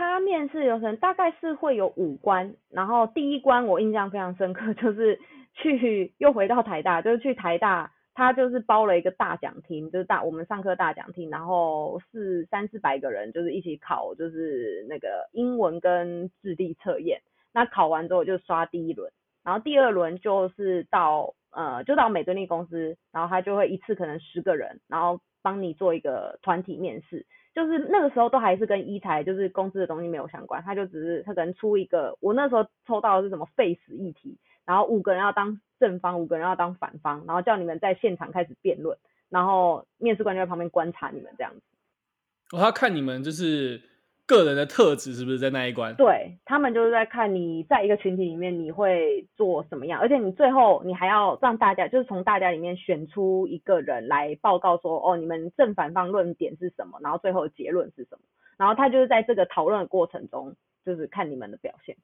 [0.01, 5.21] 他面试流程大概是会有五关，然后第一关我印象非常深刻， 就是
[5.53, 17.21] 去又回到台大，就是去台大，他就是包了一个大讲厅，就是大我们上课大讲厅，然后是三四百个人，就是一起考，就是那个英文跟智力测验。
[17.53, 19.13] 那考完之后就刷第一轮，
[19.45, 27.27] 然后第二轮就是到呃就到美敦力公司，然后他就会一次可能十个人，然后帮你做一个团体面试。
[27.55, 38.97] 就是那个时候都还是跟一才就是公司的东西没有相关，他就只是他可能出一个，我那时候抽到的是什么废死议题，然后五个人要当正方，五个人要当反方，然后叫你们在现场开始辩论，
[39.29, 42.57] 然后面试官就在旁边观察你们这样子。
[42.57, 43.83] 哦，他看你们就是。
[44.31, 45.93] 个人的特质是不是在那一关？
[45.97, 58.21] 对，他们就是在看你在一个群体里面你会做什么样，而且你最后你还要让大家就是从大家里面选出一个人来报告说，哦，你们正反方论点是什么，然后最后的结论是什么，
[58.57, 60.55] 然后他就是在这个讨论的过程中，
[60.87, 61.97] 就是看你们的表现。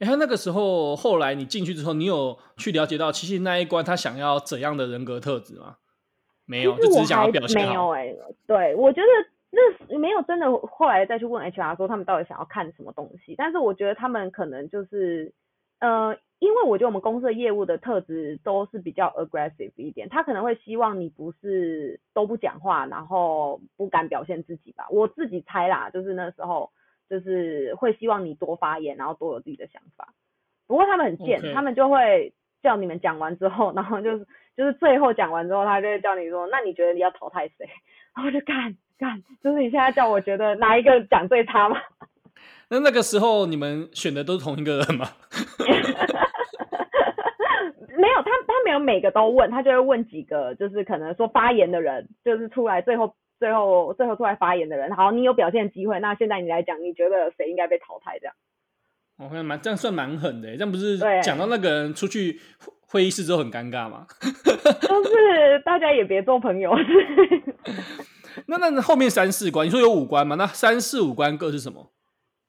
[0.00, 5.76] 哎，他那个时候后来你进去之后，你有去了解到其实那一关他想要怎样的人格特质吗？
[6.44, 7.68] 没有，就只是想要表现好。
[7.68, 9.06] 没有哎、欸，对，我觉得。
[9.50, 15.32] 那没有真的后来再去问 HR 说他们到底想要看什么东西，但是我觉得他们可能就是，
[15.80, 24.86] 呃，因为我觉得我们公司的业务的特质都是比较 aggressive 一点，他可能会希望你不是都不讲话，然后不敢表现自己吧。
[24.90, 26.70] 我自己猜啦，就是那时候
[27.08, 30.12] 就是会希望你多发言，然后多有自己的想法。
[30.66, 31.54] 不过他们很贱，Okay.
[31.54, 37.66] 他们就会叫你们讲完之后，然后就是就是最后讲完之后，他就会叫你说，那你觉得你要淘汰谁？
[38.14, 38.76] 然后就干。
[38.98, 41.78] 干， 就是你现在叫我觉得哪一个讲最差吗？
[42.70, 45.08] 那那个时候你们选的都是同一个人吗？
[47.96, 54.94] 没有，他他没有每个都问，他就会问几个，就是可能说发言的人，就是出来最后最后最后出来发言的人。
[54.94, 58.18] 好，你有表现机会，那现在你来讲，你觉得谁应该被淘汰？
[58.20, 58.34] 这样？
[59.18, 62.38] 我看蛮这样算蛮狠的，这样不是讲到那个人出去
[62.86, 64.06] 会议室之后很尴尬吗？
[64.22, 66.72] 就是大家也别做朋友。
[68.46, 70.36] 那那后面三四关，你说有五关吗？
[70.36, 71.90] 那三四五关各是什么？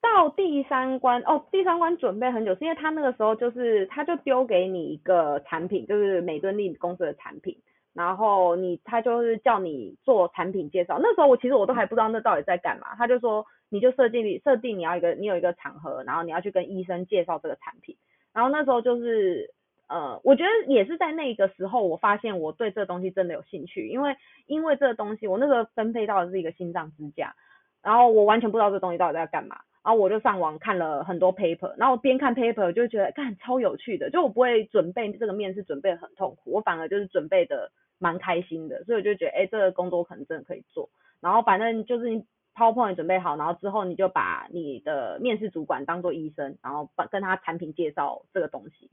[0.02, 7.58] 到第三关哦，第三关准备很久，是因为他那个时候就是他就丢给你一个产品，就是美敦力公司的产品，
[7.94, 11.00] 然后你他就是叫你做产品介绍。
[11.02, 17.98] 那时候我其实我都还不知道那到底在干嘛，他就说你就设定设定你要一个你有一个场合，然后你要去跟医生介绍这个产品，
[18.34, 19.54] 然后那时候就是。
[19.90, 27.36] 呃，我觉得也是在那个时候，我发现我对这个东西真的有兴趣，因为因为这个东西，我那个分配到的是一个心脏支架，
[27.82, 40.88] 然后我完全不知道这东西到底在干嘛，然后我就上网看了很多 paper，然后边看 paper 就觉得干超有趣的，就我不会准备这个面试准备很痛苦，我反而就是准备的蛮开心的，所以我就觉得哎，这个工作可能真的可以做，
[41.20, 42.24] 然后反正就是你
[42.54, 48.92] PowerPoint 准备好，然后之后你就把你的面试主管当做医生，然后把跟他产品介绍这个东西。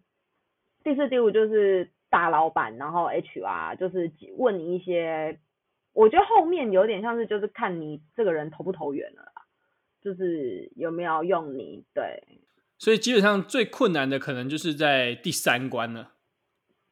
[0.87, 5.37] 第四、第五就是大老板，然后 HR 就是问你一些，
[5.93, 9.33] 我觉得后面有点像是就是看你这个人投不投缘了啦，
[10.01, 12.23] 就是有没有用你，对。
[12.79, 16.13] 所以基本上最困难的可能就是在第三关了。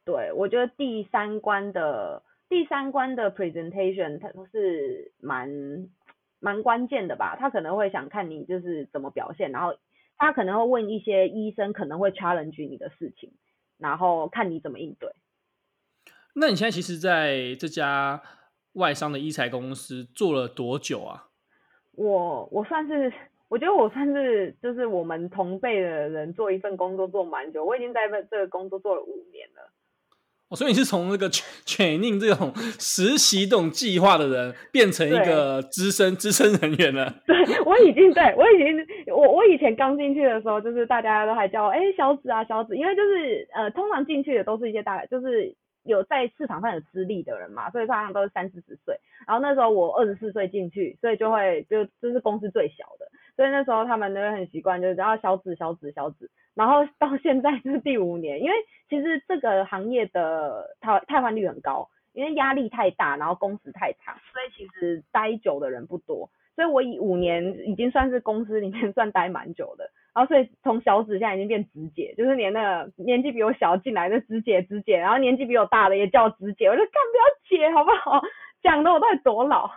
[0.05, 5.89] 对，我觉得第三关的第三关的 presentation 它是蛮
[6.41, 9.77] 蛮关键的吧，他可能会想看你就是怎么表现，然后
[10.17, 13.33] 他可能会问一些医生可能会 challenge 你的事情。
[13.79, 15.11] 然后看你怎么应对。
[16.35, 18.23] 那你现在其实在这家
[18.73, 21.29] 外商的医材公司做了多久啊？
[21.93, 23.13] 我我算是，
[23.49, 29.71] 我觉得我算是，就是我们同辈的人做一份工作做蛮久，我已经在这个工作做了五年了。
[30.51, 37.13] 所以你是从那个 training 这种实习这种计划的人，变成一个资深资深人员了。
[37.27, 48.95] 对，我已经对我已经我我以前刚进去的时候，就是大家都还叫我哎、欸、小紫啊小紫，因为就是呃通常进去的都是一些大概就是有在市场上有资历的人嘛，所以通常都是三四十岁。
[49.27, 56.31] 然后那时候我二十四岁进去，所以就会就就是公司最小的，所以那时候他们都会很习惯，就是叫小子小子小子。
[56.55, 58.55] 然后到 现在是第五年，因为
[58.89, 66.31] 其实这个行业的汰汰换率很高，因为压力太大，然后工时太长，所以其实待久的人不多。
[66.55, 69.91] 所以我以五年已经算是公司里面 算待蛮久的。
[70.15, 78.23] 然后所以从小子现在已经变直姐，就是连那个年纪比我小进来的直姐直姐，然后年纪比我大的也叫直姐，我就干不要姐好不好？
[78.63, 79.69] 讲的我到底多老？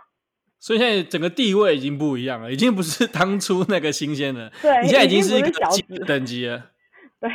[0.60, 5.70] 所以现在整个地位已经不一样了，已经不是 当初那个新鲜的，对，你现在已经是一个小
[6.04, 6.58] 等级了。
[7.20, 7.30] 对，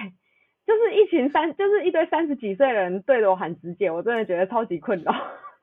[0.68, 5.14] 就是一群三，就是一堆三十几岁的人对着我喊直姐，我真的觉得超级困扰。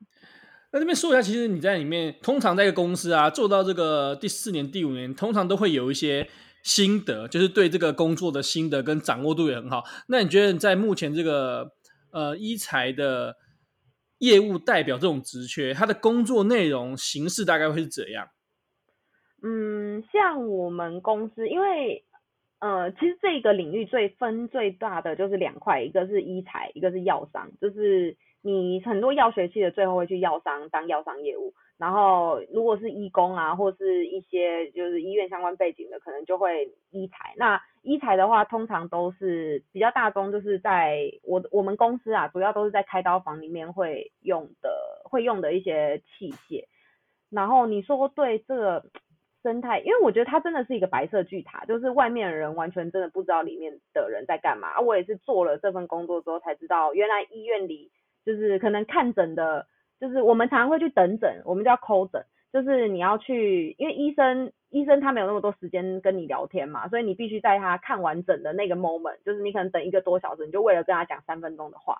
[0.73, 6.27] 那这边说一下，其实你在里面，通常在一个公司啊，做到这个第四年、第五年，通常都会有一些
[6.63, 9.83] 心得，就是对这个工作的心得跟掌握度也很好。
[10.07, 11.71] 那你觉得在目前这个
[12.11, 13.35] 呃一财的？
[14.21, 18.27] 业务代表这种职缺，他的工作内容形式大概会是怎样？
[19.43, 22.05] 嗯，像我们公司，因为
[22.59, 31.55] 呃，其实这个领域最分最大的就是两块，一个是医材，一个是药商，就是你很多药学系的最后会去药商当药商业务。
[31.81, 37.33] 然后，如果是医工啊，或是一些就是医院相关背景的，可能就会医材。
[37.37, 44.69] 那医材的话，通常都是比较大宗，就是在我我们公司啊，主要都是在开刀房里面会用的，
[45.05, 46.65] 会用的一些器械。
[47.31, 48.85] 然后你说对这个
[49.41, 54.79] 生态，因为我觉得它真的是一个白色巨塔，就是外面的人完全真的不知道里面的人在干嘛。
[54.79, 57.89] 我也是做了这份工作之后才知道，原来医院里
[58.23, 59.65] 就是可能看诊的。
[60.01, 71.99] 就是我们常常会去等诊，我们叫抠诊，就是你要去，因为医生医生他没有那么多时间跟你聊天嘛，所以你必须在他看完诊的那个 moment，就是你可能等一个多小时，你就为了跟他讲三分钟的话，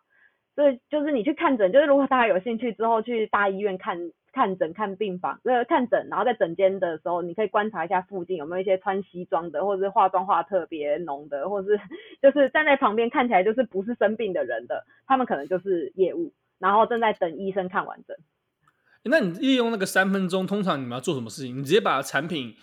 [0.55, 11.81] 所以就是你去看诊，就是如果大家有兴趣之后去大医院看看诊、看病房，呃，看诊，然后在诊间的时候，你可以观察一下附近有没有一些穿西装的，或者是化妆化特别浓的，或者是
[12.21, 16.31] 就是站在旁边看起来就是不是生病的人的，他们可能就是业务，
[16.62, 18.16] 然后正在等医生看完整。
[19.03, 21.57] 那你利用那个三分钟，通常你们要做什么事情？
[21.57, 22.55] 你直接把产品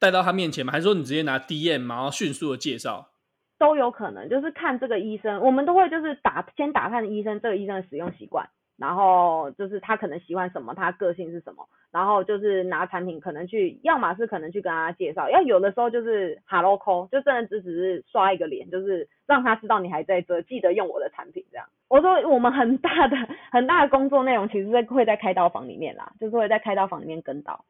[0.00, 0.72] 带到他面前吗？
[0.72, 3.10] 还是说你直接拿 DM，然后迅速的介绍？
[3.58, 8.48] 都有可能，就是看这个医生，我们都会就是打先打探医生这个医生的使用习惯。
[8.78, 21.66] 然后就是他可能喜欢什么，他个性是什么，然后就是拿产品可能去，要么是可能去跟他介绍，要有的时候就是 hello call，就真的只只是刷一个脸，就是让他知道你还在这，记得用我的产品这样。
[21.88, 23.16] 我说我们很大的
[23.50, 27.64] 很大的工作内容，其实是会在开刀房里面啦，就是会在开刀房里面跟刀。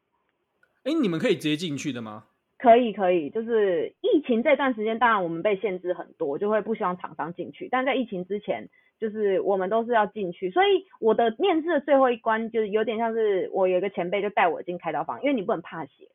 [0.83, 2.25] 哎，你们可以直接进去的吗？
[2.57, 8.67] 可以可以，就是疫情这段时间，当然我们被限制很多，就会不希望厂商进去，但在疫情之前。
[8.99, 16.09] 就是我们都是要进去，所以我的面试的最后一关就是有点像是我有一个前辈就带我进开刀房，因为你不能怕血，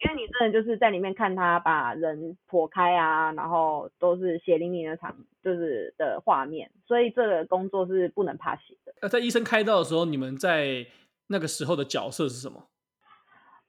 [0.00, 8.92] 因为你真的就是在里面看他把人剖开啊，然后都是血淋淋的场，就是的画面，所以这个工作是不能怕血的。
[9.02, 10.86] 那在医生开刀的时候，你们在
[11.28, 12.64] 那个时候的角色是什么？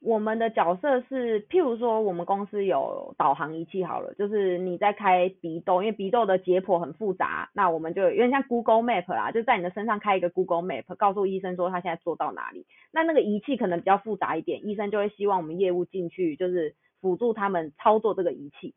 [0.04, 12.66] 我们的角色是，譬如说，我们公司有导航仪器，好了，就是你在开鼻窦，因为鼻窦的解剖很复杂，那我们就有点像 Google Map 啦，就在你的身上开一个 Google Map，告诉医生说他现在做到哪里。
[12.92, 18.74] 那那个仪器可能比较复杂一点，医生就会希望我们业务进去，就是辅助他们操作这个仪器。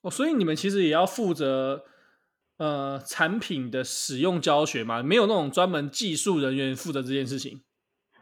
[0.00, 1.84] 哦，所以你们其实也要负责
[2.56, 5.02] 呃产品的使用教学嘛？
[5.02, 7.60] 没有那种专门技术人员负责这件事情。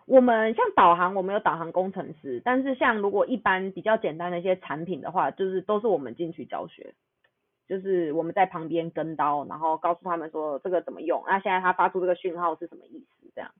[0.08, 6.94] 我们像导航，我们有导航工程师，但是像如果一般比较简单的一些产品的话，就是都是我们进去教学，
[7.68, 13.30] 就是我们在旁边跟刀，然后告诉他们说这个怎么用，那现在他发出这个讯号是什么意思？
[13.34, 13.50] 这样。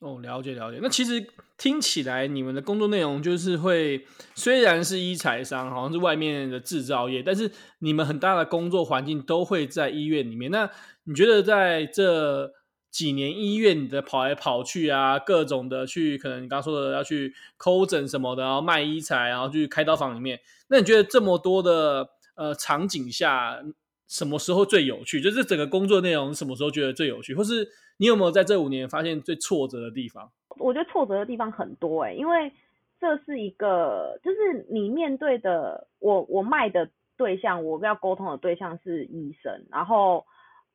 [0.00, 0.78] 哦，了解了解。
[0.82, 1.22] 那其实
[1.58, 7.50] 听起来你们的工作内容就是会，虽然是医材商，好像是外面的制造业，但是
[7.80, 10.50] 你们很大的工作环境都会在医院里面。
[10.50, 10.70] 那
[11.04, 12.50] 你觉得在这？
[12.92, 20.38] 几年医院你的跑来跑去啊，各种的去，可能你刚刚说的要去抠诊什么的，然后卖医材，然后去开刀房里面。
[20.68, 23.58] 那你觉得这么多的呃场景下，
[24.06, 25.22] 什么时候最有趣？
[25.22, 27.34] 就是整个工作内容什么时候觉得最有趣？
[27.34, 27.66] 或是
[27.96, 30.30] 你有没有在这五年发现最挫折的地方？
[30.58, 32.52] 我觉得挫折的地方很多哎、因为
[33.00, 36.86] 这是一个，就是你面对的，我我卖的
[37.16, 40.26] 对象，我要沟通的对象是医生，然后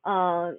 [0.02, 0.58] 呃。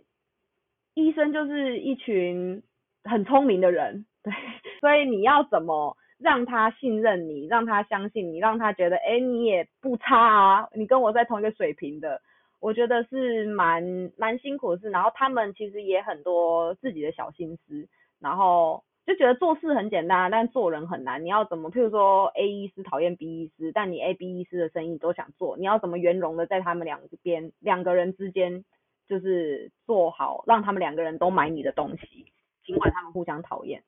[1.05, 2.61] 医生就是一群
[3.03, 4.33] 很聪明的人，对，
[4.81, 12.21] 所以你要怎么让他信任你，让他相信你，让他觉得，哎，你也不差啊，你跟我在同一个水平的，
[12.59, 14.89] 我觉得是蛮蛮辛苦的事。
[14.89, 17.87] 然后他们其实也很多自己的小心思，
[18.19, 21.23] 然后就觉得做事很简单，但做人很难。
[21.23, 28.65] 你要怎么，譬如说 A 医师讨厌 B 医师，但你 A、B 医师的生意都想做，你要怎么圆融的在他们两边两个人之间？
[29.09, 32.27] 就是做好，让他们两个人都买你的东西，
[32.63, 33.81] 尽管他们互相讨厌。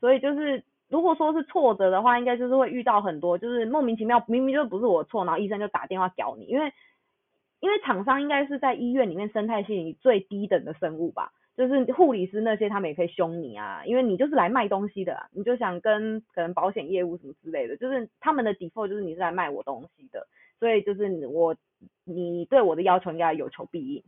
[0.00, 6.72] 所以就是，如果说是挫折的话，应该就是会遇到很多，就是莫名其妙，明明就不是我错，然后医生就打电话屌你，因为
[7.58, 20.28] 因为厂商应该是在医院里面生态系里最低等的生物吧，就是护理师那些他们也可以凶你啊，因为你就是来卖东西的，你就想跟可能保险业务什么之类的，就是他们的底座就是你是来卖我东西的，
[20.60, 21.56] 所以就是我
[22.04, 24.04] 你对我的要求应该有求必应。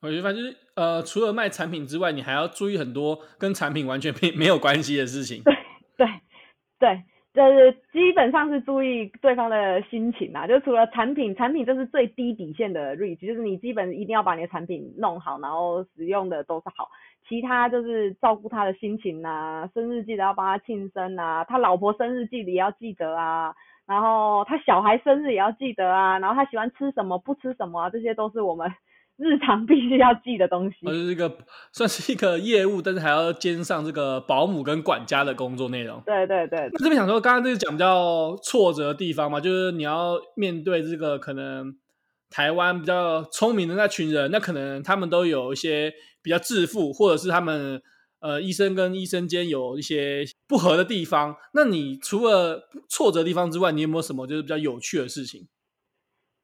[0.00, 5.42] 我觉得反正就是呃，除了卖产品之外，你还要注意很多跟产品完全没 没有关系的事情。
[5.42, 5.54] 对
[5.96, 6.06] 对
[6.78, 7.02] 对，
[7.34, 10.46] 就是基本上是注意对方的心情嘛。
[10.46, 16.88] 就除了产品，产品就是最低底线的 reach，就是你基本一定要把你的产品弄好，然后使用的都是好。
[17.28, 23.52] 其他就是照顾他的心情啊，生日记得要帮他庆生啊，他老婆生日记得也要记得啊，
[23.84, 28.72] 然后他小孩生日也要记得啊，然后他喜欢吃什么不吃什么啊，这些都是我们。
[29.18, 31.38] 日常必须要记的东西，就是一个
[31.72, 36.00] 算是一个业务，但是还要兼上这个保姆跟管家的工作内容。
[36.06, 41.76] 对对对，那这边想说，刚刚就是讲比较挫折的地方嘛，就是你要面对这个可能
[42.30, 45.92] 台湾比较聪明的那群人，那可能他们都有一些
[46.22, 47.82] 比较自负，或者是他们
[48.20, 51.34] 呃医生跟医生间有一些不合的地方。
[51.54, 55.48] 那你除了挫折的地方之外，你有没有什么就是比较有趣的事情？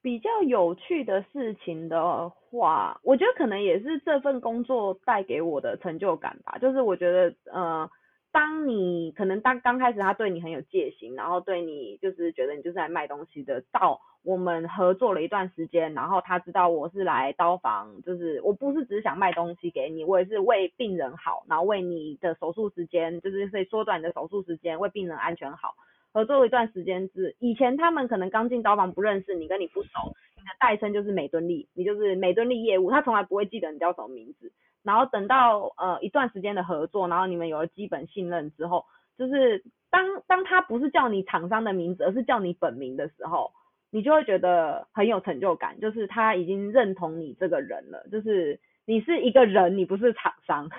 [0.05, 6.59] 比较有趣的事情的话，我觉得可能也是这份工作带给我的成就感吧。
[6.59, 7.89] 就是我觉得，呃，
[8.31, 25.75] 当你可能当刚开始他对你很有戒心，然后对你就是觉得你就是来卖东西的，到我们合作了一段时间，然后他知道我是来刀房，就是我不是只想卖东西给你，我也是为病人好，然后为你的手术时间，就是可以缩短你的手术时间，为病人安全好。
[26.15, 29.89] 合作了一段时间是以前他们可能刚进刀房不认识你，跟你不熟，
[30.37, 34.53] 你的代称就是美敦力，你就是美敦力业务，他从来不会记得你叫什么名字。
[34.85, 38.85] 然后等到呃一段时间的合作，然后你们有了基本信任之后，
[39.19, 43.51] 就是当当他不是叫你厂商的名字，而是叫你本名的时候，
[43.91, 50.71] 你就会觉得很有成就感，就是他已经认同你这个人了，就是你是一个人，你不是厂商。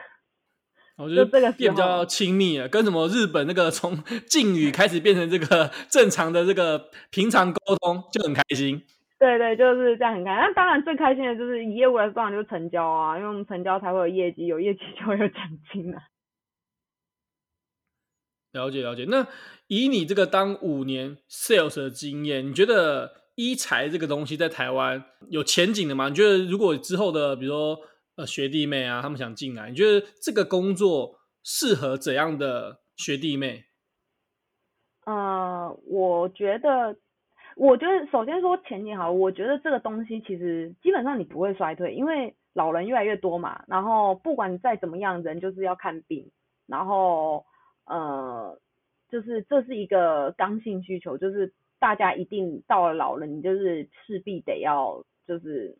[0.97, 8.81] 我觉得这个变比较亲密了，跟什么日本那个从敬语开始变成这个正常的这个平常沟通就很开心。
[9.19, 10.39] 对对，就是这样很开心。
[10.39, 15.41] 那当然最开心的就是以业务来说，当然就是成交啊，因为我们成交才会有业绩，有业绩就会有奖
[15.71, 16.01] 金啊。
[18.53, 19.05] 了解了解。
[19.09, 19.27] 那
[19.67, 26.07] 以你这个当五年 sales 的经验，你觉得医材这个东西在台湾有前景的吗？
[26.07, 27.79] 你觉得如果之后的，比如说
[28.15, 33.65] 呃学弟妹啊，他们想进来，你觉得这个工作适合怎样的学弟妹？
[35.05, 36.97] 呃，我觉得。
[37.57, 43.63] 我觉得首先说前景好，我觉得这个东西其实基本上你不会衰退，因为老人越来越多嘛。
[43.65, 46.29] 然后不管再怎么样，人就是要看病。
[46.67, 47.45] 然后
[47.85, 48.59] 呃，
[49.09, 55.77] 就是这是一个刚性需求，就是大家一定到了老了，你就是势必得要就是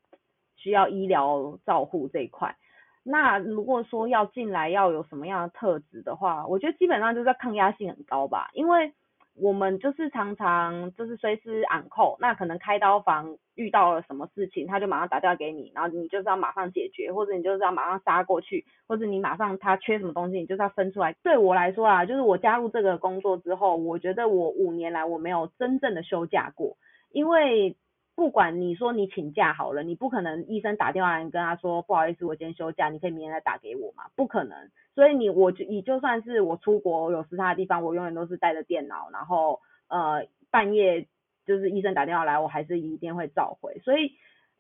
[0.65, 2.55] 需要医疗照护这一块。
[3.03, 8.91] 那如果说要进来要有什么样的特质的话，我觉得基本上就是抗压性很高吧，因为。
[9.37, 21.11] 我们就是常常就是随时 on call，那可能开刀房遇到了什么事情，他就马上打电话给你，然后你就是要马上解决，或者你就是要马上杀过去，或者你马上他缺什么东西，你就是要分出来。
[21.21, 26.77] 对我来说啊，就是我加入这个工作之后，我觉得我五年来我没有真正的休假过，
[27.11, 27.75] 因为。
[28.15, 34.05] 不管你说你请假好了，你不可能医生打电话来跟他说不好意思，我今天休假，你可以明天再打给我嘛？
[34.15, 34.69] 不可能。
[34.93, 39.59] 所以你我就你就算是我出国有时差的地方，我永远都是带着电脑，然后
[39.89, 41.07] 呃半夜
[41.45, 43.79] 就是医生打电话来，我还是一定会召回。
[43.83, 44.13] 所以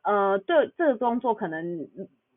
[0.03, 1.87] 呃对这个工作可能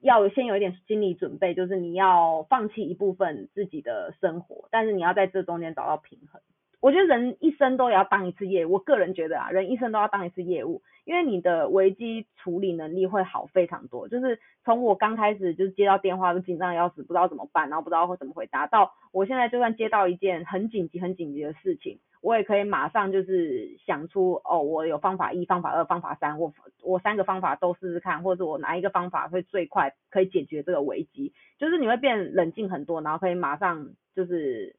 [0.01, 6.41] 要先有一点心理准备，就是你要放弃一部分自己的生活，但是你要在这中间找到平衡。
[6.81, 14.09] 我觉得人一生都要当一次业，我个人觉得啊，人一生都要当一次业务，因为你的危机处理能力会好非常多。
[14.09, 26.53] 就是从我刚开始就是接到电话都紧张要死，不知道怎么办，然后不知道会怎么回答，到我现在就算接到一件很紧急、很紧急的事情，我也可以马上就是想出哦，我有方法一、方法二、方法三，我
[26.85, 34.77] 我三个方法都试试看，或者我哪一个方法会最快可以解决这个危机，就是你会变冷静很多，然后可以马上就是。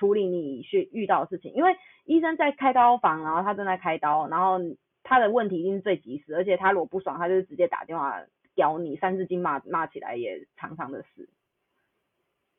[0.00, 1.76] 处理你去遇到的事情，因为
[2.06, 4.58] 医生在开刀房，然后他正在开刀，然后
[5.02, 8.22] 他的问题一定是最及时，而且他如果不爽，他就是直接打电话
[8.54, 11.28] 屌你，三字经骂骂起来也常常的事。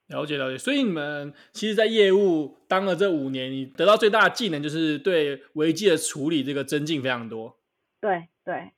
[0.07, 7.57] 了解了解，所以你们其实，在业务当了这五年，你得到最大的技能就是对危机的处理这个增进非常多。
[7.99, 8.71] 对对。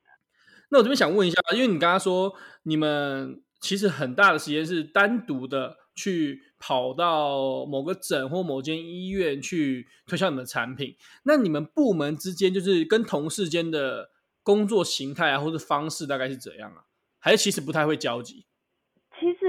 [0.70, 2.34] 那我这边想问一下，因为你刚刚说
[2.64, 6.42] 你们其实很大的时间是单独的去。
[6.66, 14.12] 跑到某个诊或某间医院去推销你们的产品，那你们部门之间就是跟同事间的
[14.44, 16.86] 工作形态啊，或者方式大概是怎样啊？
[17.20, 18.46] 还是其实不太会交集？
[19.20, 19.48] 其实，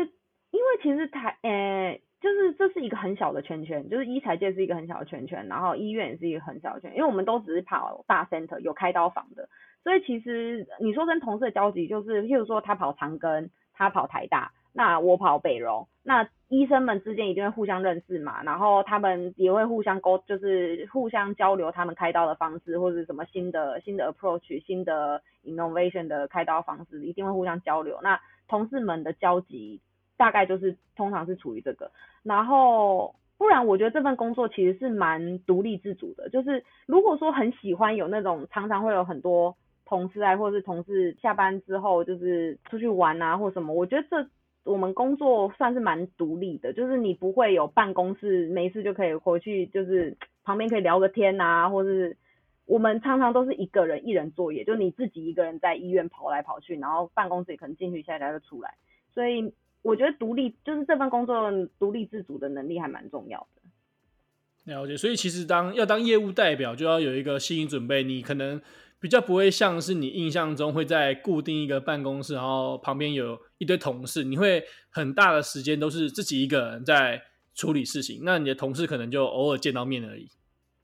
[0.51, 9.49] 因为其实台，呃、就是这是一个很小的圈圈，就是医材界是一个很小的圈圈，然后医院也是一个很小的圈，因为我们都只是跑大 center 有开刀房的，
[9.85, 14.53] 所以其实你说跟同事的交集，就是譬如说他跑长庚，他跑台大。
[14.77, 28.01] 那我跑北荣，那医生们之间一定会互相认识嘛，然后他们也会互相沟，就是互相交流他们开刀的方式，或者什么新的新的 approach、新的 innovation 的开刀方式，一定会互相交流。
[28.03, 29.81] 那同事们的交集
[30.17, 31.89] 大概就是通常是处于这个，
[32.25, 44.29] 然后不然我觉得这份工作其实是蛮独立自主的，就是如果说很喜欢有那种常常会有很多同事啊，或者是同事下班之后就是出去玩啊或什么，我觉得这。
[44.65, 52.17] 我们工作算是蛮独立的，就是你不会有办公室，没事就可以回去，就是旁边可以聊个天啊，或是
[52.65, 58.75] 我们常常都是一个人一人作业，就你自己一个人在医院跑来跑去，然后办公室也可能进去一下下就出来，
[59.13, 59.53] 所以
[59.83, 64.73] 我觉得独立就是这份工作独立自主的能力还蛮重要的。
[64.73, 68.63] 了解，所以其实当要当业务代表，就要有一个心理准备，你可能。
[69.05, 77.21] 比较不会像是你印象中会在固定一个办公室，然后旁边有一堆同事，你会很大的时间都是自己一个人在
[77.55, 80.27] 处理事情，那你的同事可能就偶尔见到面而已。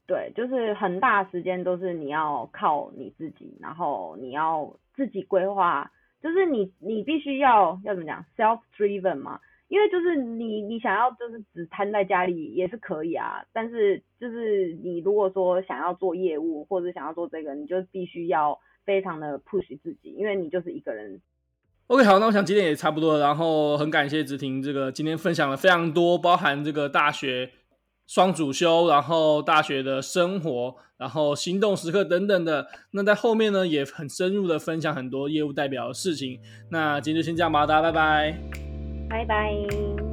[0.07, 5.91] 对，就是很大时间都是你要靠你自己，然后你要自己规划，
[6.23, 9.41] 就是你你必须要要怎么讲，self driven 嘛，
[9.71, 21.23] 因为就是你你想要就是只瘫在家里也是可以啊，但是就是你如果说想要做业务或者想要做这个，你就必须要非常的 push 自己，因为你就是一个人。
[21.87, 27.53] OK，好，那我想今天也差不多了，然后很感谢子婷这个今天分享了非常多，包含这个大学。
[28.07, 32.67] 双主修，然后大学的生活，然后心动时刻等等的。
[32.91, 36.41] 那在后面呢，也很深入的分享很多业务代表的事情。
[36.73, 38.70] 那今天就先这样吧，大家拜拜，
[39.11, 40.10] 拜拜。